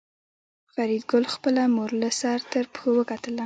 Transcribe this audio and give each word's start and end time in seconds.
فریدګل 0.73 1.23
خپله 1.33 1.61
مور 1.75 1.89
له 2.01 2.09
سر 2.19 2.39
تر 2.51 2.65
پښو 2.73 2.89
وکتله 2.97 3.39